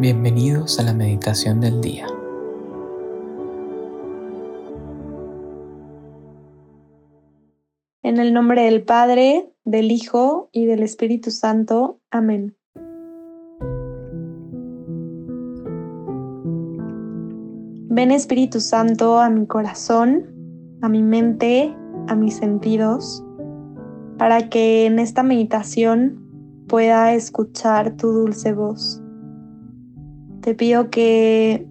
[0.00, 2.06] Bienvenidos a la meditación del día.
[8.02, 12.00] En el nombre del Padre, del Hijo y del Espíritu Santo.
[12.10, 12.56] Amén.
[17.90, 21.76] Ven Espíritu Santo a mi corazón, a mi mente,
[22.08, 23.22] a mis sentidos,
[24.16, 29.02] para que en esta meditación pueda escuchar tu dulce voz.
[30.42, 31.66] Te pido que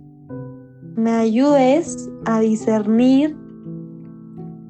[0.96, 3.36] me ayudes a discernir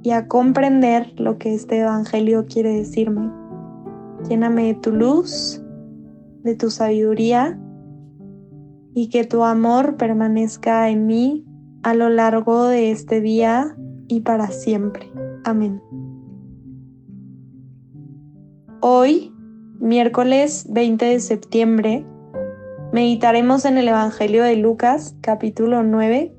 [0.03, 3.29] y a comprender lo que este Evangelio quiere decirme.
[4.29, 5.61] Lléname de tu luz,
[6.43, 7.59] de tu sabiduría
[8.93, 11.45] y que tu amor permanezca en mí
[11.83, 13.75] a lo largo de este día
[14.07, 15.11] y para siempre.
[15.43, 15.81] Amén.
[18.81, 19.33] Hoy,
[19.79, 22.05] miércoles 20 de septiembre,
[22.91, 26.35] meditaremos en el Evangelio de Lucas capítulo 9,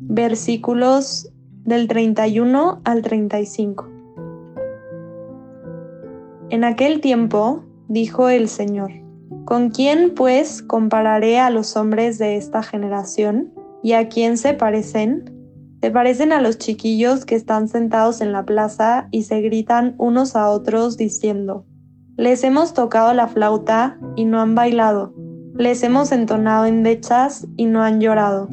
[0.00, 1.30] versículos
[1.64, 3.88] del 31 al 35.
[6.50, 8.90] En aquel tiempo dijo el Señor,
[9.44, 13.52] ¿con quién pues compararé a los hombres de esta generación?
[13.84, 15.32] ¿Y a quién se parecen?
[15.80, 20.36] Se parecen a los chiquillos que están sentados en la plaza y se gritan unos
[20.36, 21.64] a otros diciendo,
[22.16, 25.14] les hemos tocado la flauta y no han bailado,
[25.56, 28.48] les hemos entonado endechas y no han llorado.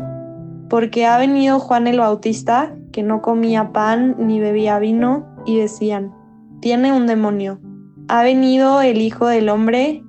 [0.70, 6.14] Porque ha venido Juan el Bautista, que no comía pan ni bebía vino, y decían,
[6.62, 7.60] tiene un demonio.
[8.08, 10.04] Ha venido el Hijo del Hombre,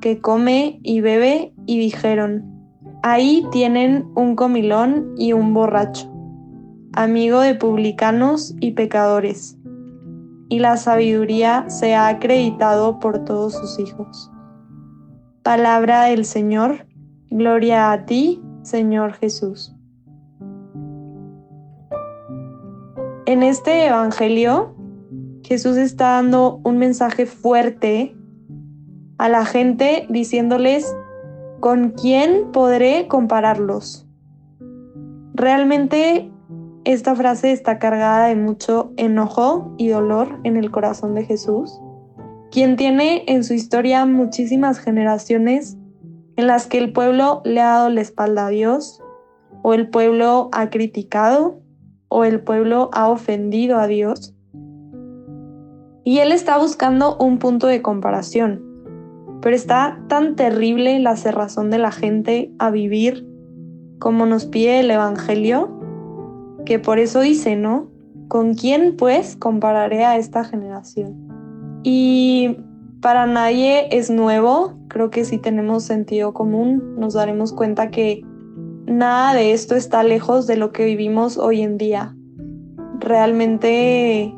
[0.00, 2.44] que come y bebe, y dijeron,
[3.02, 6.12] ahí tienen un comilón y un borracho,
[6.92, 9.58] amigo de publicanos y pecadores
[10.48, 14.30] y la sabiduría se ha acreditado por todos sus hijos.
[15.44, 16.86] Palabra del Señor,
[17.28, 19.76] gloria a ti, Señor Jesús.
[23.26, 24.74] En este Evangelio,
[25.42, 28.16] Jesús está dando un mensaje fuerte
[29.18, 30.96] a la gente diciéndoles,
[31.60, 34.08] ¿con quién podré compararlos?
[35.34, 36.32] Realmente
[36.84, 41.78] esta frase está cargada de mucho enojo y dolor en el corazón de Jesús,
[42.54, 45.76] quien tiene en su historia muchísimas generaciones
[46.36, 49.02] en las que el pueblo le ha dado la espalda a Dios,
[49.62, 51.58] o el pueblo ha criticado,
[52.06, 54.36] o el pueblo ha ofendido a Dios.
[56.04, 58.62] Y él está buscando un punto de comparación,
[59.42, 63.26] pero está tan terrible la cerrazón de la gente a vivir
[63.98, 65.76] como nos pide el Evangelio
[66.64, 67.88] que por eso dice, ¿no?
[68.28, 71.23] ¿Con quién pues compararé a esta generación?
[71.84, 72.56] Y
[73.02, 78.22] para nadie es nuevo, creo que si tenemos sentido común nos daremos cuenta que
[78.86, 82.16] nada de esto está lejos de lo que vivimos hoy en día.
[83.00, 84.34] Realmente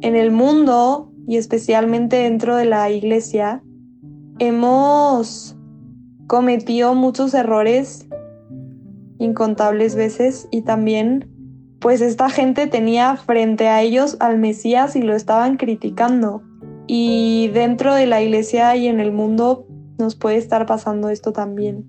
[0.00, 3.62] en el mundo y especialmente dentro de la iglesia
[4.38, 5.54] hemos
[6.26, 8.08] cometido muchos errores
[9.18, 11.30] incontables veces y también
[11.80, 16.42] pues esta gente tenía frente a ellos al Mesías y lo estaban criticando.
[16.86, 19.66] Y dentro de la iglesia y en el mundo
[19.98, 21.84] nos puede estar pasando esto también.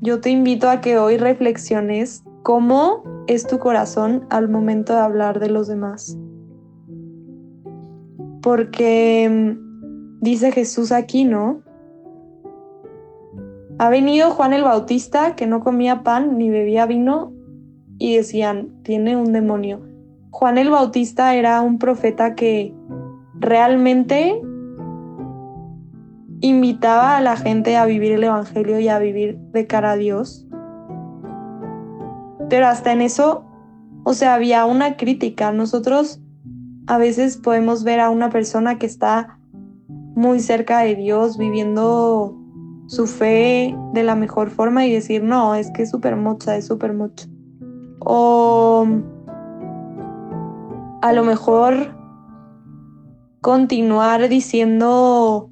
[0.00, 5.40] Yo te invito a que hoy reflexiones cómo es tu corazón al momento de hablar
[5.40, 6.18] de los demás.
[8.42, 11.62] Porque mm, dice Jesús aquí, ¿no?
[13.78, 17.32] Ha venido Juan el Bautista que no comía pan ni bebía vino
[17.98, 19.80] y decían, tiene un demonio.
[20.30, 22.74] Juan el Bautista era un profeta que
[23.38, 24.40] realmente
[26.40, 30.46] invitaba a la gente a vivir el Evangelio y a vivir de cara a Dios.
[32.50, 33.44] Pero hasta en eso,
[34.04, 35.52] o sea, había una crítica.
[35.52, 36.20] Nosotros
[36.86, 39.38] a veces podemos ver a una persona que está
[40.14, 42.38] muy cerca de Dios, viviendo
[42.86, 46.66] su fe de la mejor forma y decir, no, es que es súper mocha, es
[46.66, 47.26] súper mocha
[48.04, 48.86] o
[51.02, 51.94] a lo mejor
[53.44, 55.50] continuar diciendo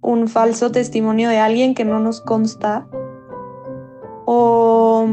[0.00, 2.88] un falso testimonio de alguien que no nos consta
[4.24, 5.06] o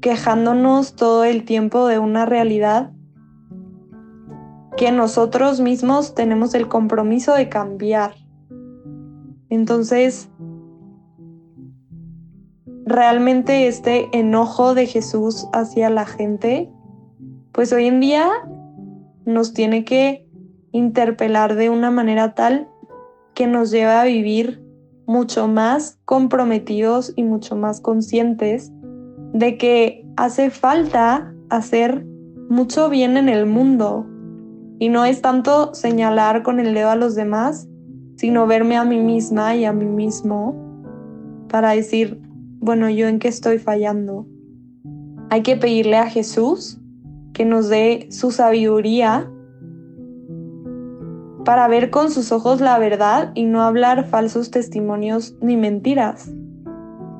[0.00, 2.90] quejándonos todo el tiempo de una realidad
[4.76, 8.16] que nosotros mismos tenemos el compromiso de cambiar.
[9.50, 10.28] Entonces,
[12.84, 16.72] realmente este enojo de Jesús hacia la gente,
[17.52, 18.28] pues hoy en día
[19.28, 20.26] nos tiene que
[20.72, 22.68] interpelar de una manera tal
[23.34, 24.64] que nos lleva a vivir
[25.06, 28.72] mucho más comprometidos y mucho más conscientes
[29.34, 32.06] de que hace falta hacer
[32.48, 34.06] mucho bien en el mundo.
[34.78, 37.68] Y no es tanto señalar con el dedo a los demás,
[38.16, 40.54] sino verme a mí misma y a mí mismo
[41.48, 42.20] para decir,
[42.60, 44.26] bueno, yo en qué estoy fallando.
[45.30, 46.80] Hay que pedirle a Jesús
[47.38, 49.30] que nos dé su sabiduría
[51.44, 56.32] para ver con sus ojos la verdad y no hablar falsos testimonios ni mentiras.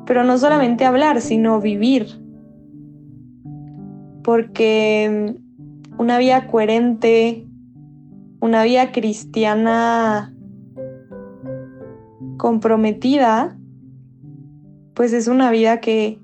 [0.07, 2.09] Pero no solamente hablar, sino vivir.
[4.25, 5.37] Porque
[5.99, 7.47] una vida coherente,
[8.41, 10.35] una vida cristiana
[12.39, 13.57] comprometida,
[14.95, 16.19] pues es una vida que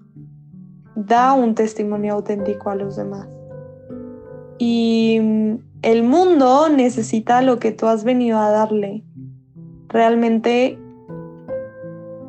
[0.96, 3.33] da un testimonio auténtico a los demás.
[4.66, 5.20] Y
[5.82, 9.04] el mundo necesita lo que tú has venido a darle.
[9.88, 10.78] Realmente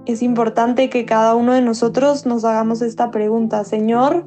[0.05, 4.25] es importante que cada uno de nosotros nos hagamos esta pregunta, Señor,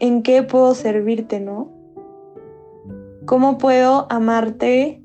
[0.00, 1.72] ¿en qué puedo servirte, no?
[3.24, 5.02] ¿Cómo puedo amarte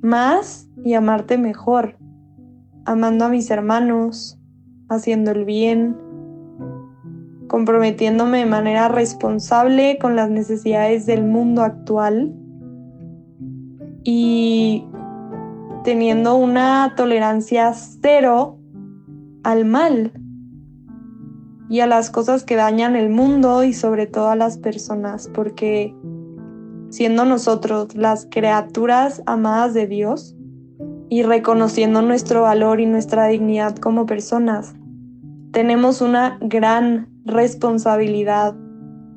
[0.00, 1.96] más y amarte mejor?
[2.84, 4.38] Amando a mis hermanos,
[4.88, 5.96] haciendo el bien,
[7.50, 12.32] comprometiéndome de manera responsable con las necesidades del mundo actual
[14.04, 14.86] y
[15.82, 18.56] teniendo una tolerancia cero
[19.42, 20.12] al mal
[21.68, 25.92] y a las cosas que dañan el mundo y sobre todo a las personas, porque
[26.90, 30.36] siendo nosotros las criaturas amadas de Dios
[31.08, 34.76] y reconociendo nuestro valor y nuestra dignidad como personas,
[35.50, 38.54] tenemos una gran responsabilidad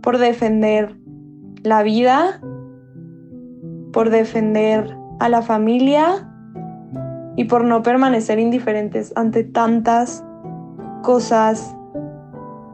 [0.01, 0.97] por defender
[1.63, 2.41] la vida,
[3.91, 6.29] por defender a la familia
[7.35, 10.23] y por no permanecer indiferentes ante tantas
[11.03, 11.75] cosas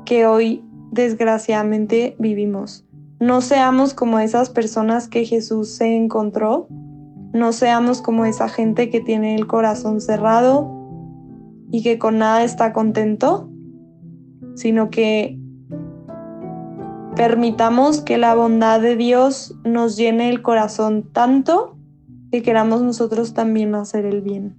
[0.05, 2.85] que hoy desgraciadamente vivimos.
[3.19, 6.67] No seamos como esas personas que Jesús se encontró,
[7.33, 10.79] no seamos como esa gente que tiene el corazón cerrado
[11.71, 13.48] y que con nada está contento,
[14.59, 15.39] sino que
[17.15, 21.77] permitamos que la bondad de Dios nos llene el corazón tanto
[22.29, 24.58] que queramos nosotros también hacer el bien.